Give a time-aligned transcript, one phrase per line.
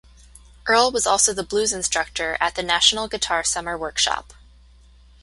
[0.65, 4.33] Earl was also the blues instructor at the 'National Guitar Summer Workshop'.